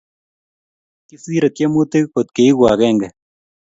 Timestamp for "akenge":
2.73-3.07